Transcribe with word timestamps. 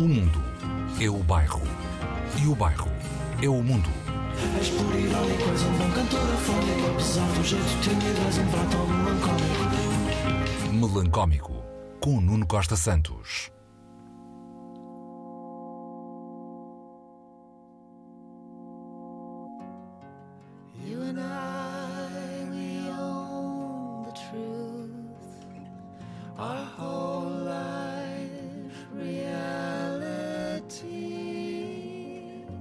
O 0.00 0.08
mundo 0.08 0.42
é 0.98 1.10
o 1.10 1.18
bairro. 1.18 1.60
E 2.42 2.46
o 2.46 2.54
bairro 2.54 2.90
é 3.42 3.48
o 3.50 3.62
mundo. 3.62 3.90
És 4.58 4.70
por 4.70 4.94
irónico, 4.98 5.50
és 5.50 5.62
um 5.62 5.72
bom 5.76 5.90
cantor 5.90 6.20
afónico 6.20 6.90
Apesar 6.90 7.28
do 7.34 7.44
jeito 7.44 7.80
tímido, 7.82 8.18
és 8.26 8.38
um 8.38 8.46
prato 8.48 8.78
melancólico 8.88 9.60
Melancómico, 10.72 11.52
com 12.00 12.18
Nuno 12.18 12.46
Costa 12.46 12.76
Santos. 12.76 13.52
You 20.82 21.02
and 21.02 21.18
I, 21.18 21.49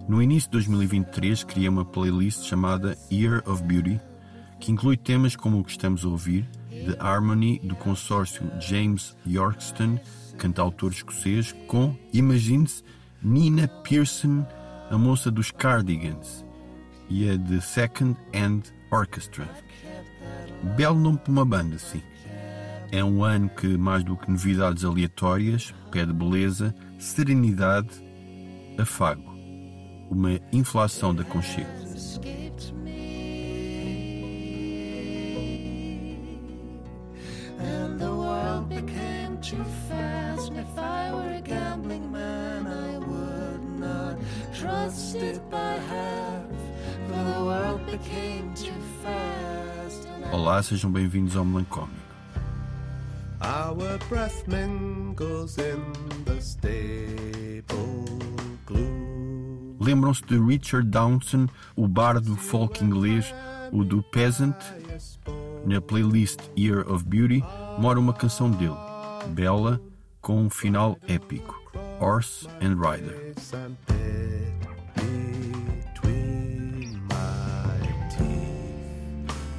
No 0.09 0.23
início 0.23 0.49
de 0.49 0.53
2023 0.53 1.43
criei 1.43 1.69
uma 1.69 1.85
playlist 1.85 2.43
chamada 2.43 2.97
Year 3.11 3.43
of 3.47 3.61
Beauty, 3.61 4.01
que 4.59 4.71
inclui 4.71 4.97
temas 4.97 5.35
como 5.35 5.59
o 5.59 5.63
que 5.63 5.69
estamos 5.69 6.03
a 6.03 6.07
ouvir, 6.07 6.49
The 6.71 6.97
Harmony 6.99 7.59
do 7.59 7.75
consórcio 7.75 8.51
James 8.59 9.15
Yorkston, 9.27 9.99
cantautor 10.35 10.91
escocês, 10.91 11.51
com, 11.67 11.95
imagine-se, 12.11 12.83
Nina 13.21 13.67
Pearson, 13.67 14.47
a 14.89 14.97
moça 14.97 15.29
dos 15.29 15.51
Cardigans, 15.51 16.43
e 17.07 17.29
a 17.29 17.37
The 17.37 17.61
Second 17.61 18.17
Hand 18.33 18.63
Orchestra. 18.91 19.47
Belo 20.75 20.99
nome 20.99 21.19
para 21.19 21.31
uma 21.31 21.45
banda, 21.45 21.77
sim. 21.77 22.01
É 22.91 23.03
um 23.03 23.23
ano 23.23 23.47
que, 23.47 23.77
mais 23.77 24.03
do 24.03 24.17
que 24.17 24.31
novidades 24.31 24.83
aleatórias, 24.83 25.71
pede 25.91 26.13
beleza, 26.13 26.73
serenidade, 26.97 28.03
afago. 28.75 29.28
Uma 30.09 30.39
inflação 30.51 31.13
da 31.13 31.23
conchego. 31.23 31.69
escaped 31.95 32.73
me. 32.73 32.89
And 37.59 37.99
the 37.99 38.09
world 38.11 38.69
became 38.69 39.37
too 39.41 39.63
fast. 39.87 40.49
And 40.49 40.59
if 40.59 40.77
I 40.77 41.11
were 41.13 41.37
a 41.37 41.41
gambling 41.41 42.11
man, 42.11 42.65
I 42.67 42.97
would 42.97 43.79
not 43.79 44.17
trust 44.53 45.15
it 45.15 45.39
by 45.49 45.77
half. 45.89 46.49
For 47.07 47.23
the 47.33 47.43
world 47.45 47.85
became 47.85 48.53
too 48.55 48.73
fast. 49.03 50.07
And 50.07 50.25
I 50.25 50.31
Olá, 50.31 50.63
sejam 50.63 50.91
bem-vindos 50.91 51.35
ao 51.35 51.45
Melancómico. 51.45 51.99
Our 53.41 53.97
breath 54.09 54.47
mingles 54.47 55.57
in 55.57 55.81
the 56.25 56.41
stable. 56.41 57.88
Lembram-se 59.79 60.23
de 60.25 60.37
Richard 60.37 60.89
Downson, 60.89 61.47
o 61.75 61.87
bardo 61.87 62.35
folk 62.35 62.83
inglês, 62.83 63.33
o 63.71 63.83
do 63.83 64.03
Peasant? 64.03 64.55
Na 65.65 65.79
playlist 65.79 66.39
Year 66.57 66.85
of 66.91 67.05
Beauty 67.05 67.43
mora 67.77 67.99
uma 67.99 68.13
canção 68.13 68.51
dele, 68.51 68.75
bela, 69.29 69.81
com 70.21 70.41
um 70.41 70.49
final 70.49 70.97
épico, 71.07 71.55
Horse 71.99 72.47
and 72.61 72.75
Rider. 72.75 73.33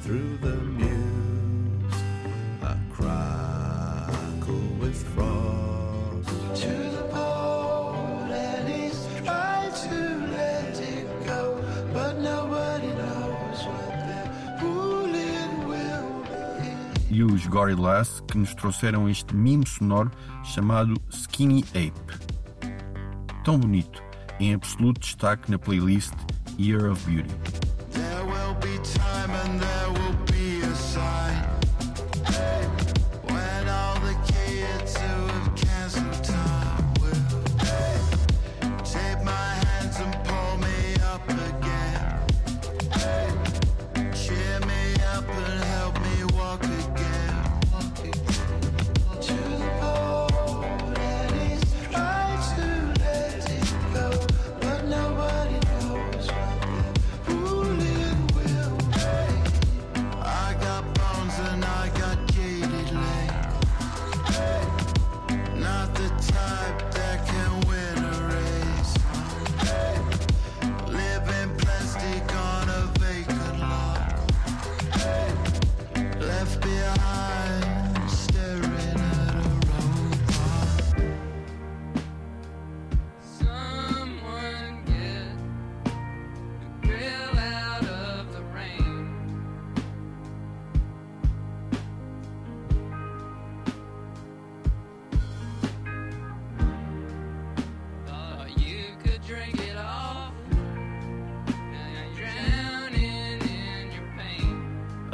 Through 0.03 0.39
the 0.41 0.55
muse, 0.55 1.00
E 17.13 17.25
os 17.25 17.45
Gorillaz 17.45 18.23
que 18.25 18.37
nos 18.37 18.55
trouxeram 18.55 19.09
este 19.09 19.35
mimo 19.35 19.67
sonoro 19.67 20.09
chamado 20.45 20.93
Skinny 21.09 21.61
Ape. 21.71 21.91
Tão 23.43 23.59
bonito, 23.59 24.01
em 24.39 24.53
absoluto 24.53 25.01
destaque 25.01 25.51
na 25.51 25.59
playlist 25.59 26.13
Year 26.57 26.89
of 26.89 27.03
Beauty. 27.05 27.35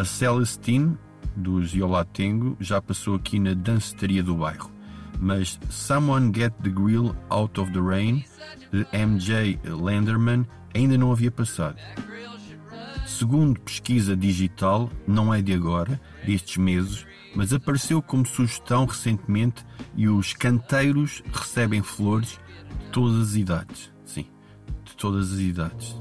Celestine, 0.07 0.97
dos 1.35 1.73
Yolatengo, 1.73 2.57
já 2.59 2.81
passou 2.81 3.16
aqui 3.16 3.40
na 3.40 3.53
danceteria 3.53 4.23
do 4.23 4.35
bairro. 4.35 4.72
Mas 5.19 5.59
Someone 5.69 6.31
Get 6.34 6.53
the 6.63 6.69
Grill 6.69 7.16
Out 7.29 7.59
of 7.59 7.72
the 7.72 7.79
Rain, 7.79 8.23
de 8.72 8.88
MJ 8.94 9.59
Landerman, 9.66 10.45
ainda 10.73 10.97
não 10.97 11.12
havia 11.12 11.31
passado. 11.31 11.78
Segundo 13.06 13.59
pesquisa 13.62 14.16
digital, 14.16 14.90
não 15.07 15.34
é 15.34 15.41
de 15.41 15.53
agora, 15.53 16.00
destes 16.25 16.57
meses, 16.57 17.06
mas 17.35 17.53
apareceu 17.53 18.01
como 18.01 18.25
sugestão 18.25 18.85
recentemente 18.85 19.66
e 19.95 20.07
os 20.07 20.34
canteiros 20.34 21.24
recebem 21.31 21.81
flores 21.81 22.39
de 22.79 22.91
todas 22.91 23.29
as 23.29 23.35
idades. 23.35 23.91
Sim, 24.06 24.28
de 24.84 24.95
todas 24.95 25.34
as 25.34 25.39
idades. 25.39 25.95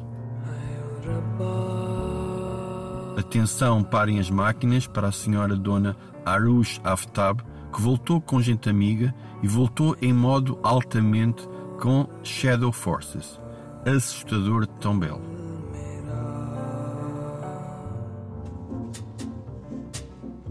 Atenção, 3.17 3.83
parem 3.83 4.19
as 4.19 4.29
máquinas 4.29 4.87
para 4.87 5.09
a 5.09 5.13
senhora 5.13 5.57
Dona 5.57 5.97
Arush 6.25 6.79
Aftab, 6.85 7.41
que 7.73 7.81
voltou 7.81 8.21
com 8.21 8.43
gente 8.43 8.69
amiga 8.69 9.15
e 9.43 9.49
voltou 9.49 9.97
em 10.03 10.13
modo 10.13 10.59
altamente 10.63 11.49
com 11.81 12.07
Shadow 12.23 12.71
Forces. 12.71 13.41
Assustador 13.87 14.67
de 14.67 14.73
tão 14.81 14.99
belo. 14.99 15.23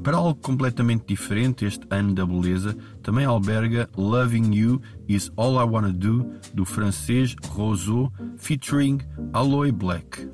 Para 0.01 0.17
algo 0.17 0.35
completamente 0.35 1.05
diferente, 1.07 1.65
este 1.65 1.85
ano 1.89 2.13
da 2.13 2.25
beleza 2.25 2.75
também 3.01 3.25
alberga 3.25 3.89
Loving 3.95 4.55
You 4.55 4.81
Is 5.07 5.31
All 5.35 5.59
I 5.59 5.67
Wanna 5.67 5.91
Do, 5.91 6.31
do 6.53 6.65
francês 6.65 7.35
Roseau, 7.47 8.11
featuring 8.37 8.99
Aloe 9.33 9.71
Black 9.71 10.27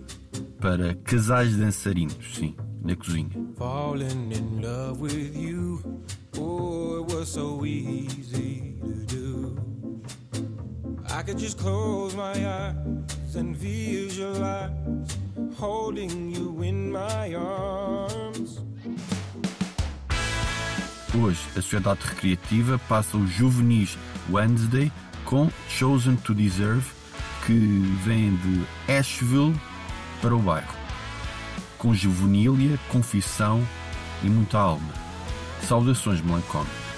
para 0.62 0.94
casais 1.04 1.58
dançarinos, 1.58 2.16
sim, 2.36 2.56
na 2.84 2.96
cozinha. 2.96 3.32
Falling 3.58 4.32
in 4.32 4.62
love 4.62 5.02
with 5.02 5.36
you, 5.36 5.82
oh, 6.38 7.00
it 7.00 7.14
was 7.14 7.30
so 7.30 7.66
easy 7.66 8.78
to 8.80 9.06
do. 9.08 9.58
I 11.10 11.24
could 11.24 11.40
just 11.40 11.58
close 11.58 12.16
my 12.16 12.34
eyes 12.46 13.36
and 13.36 13.56
visualize 13.56 14.72
holding 15.58 16.30
you 16.30 16.64
in 16.64 16.92
my 16.92 17.36
arms. 17.36 18.62
Hoje, 21.14 21.42
a 21.58 21.62
sociedade 21.62 22.02
recreativa 22.06 22.80
passa 22.88 23.18
o 23.18 23.28
juvenis 23.28 23.98
Wednesday 24.30 24.92
com 25.26 25.50
Chosen 25.68 26.16
to 26.18 26.34
Deserve, 26.34 26.86
que 27.46 27.54
vem 28.06 28.36
de 28.36 28.64
Asheville, 28.88 29.54
para 30.22 30.36
o 30.36 30.40
bairro, 30.40 30.76
com 31.78 31.94
juvenília, 31.94 32.80
confissão 32.90 33.68
e 34.24 34.30
muita 34.30 34.60
alma. 34.60 34.94
Saudações 35.68 36.22
melancólicas. 36.22 36.91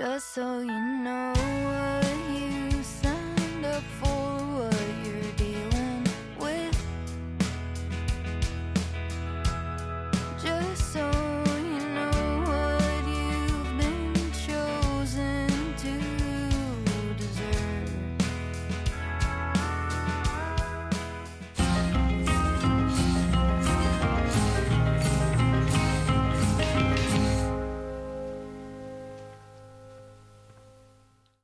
Just 0.00 0.32
so 0.32 0.60
you 0.60 0.72
know. 0.72 1.89